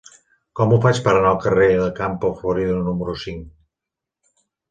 Com 0.59 0.71
ho 0.71 0.77
faig 0.85 1.01
per 1.07 1.11
anar 1.17 1.33
al 1.33 1.41
carrer 1.43 1.67
de 1.81 1.91
Campo 2.01 2.33
Florido 2.39 2.79
número 2.87 3.17
cinc? 3.27 3.47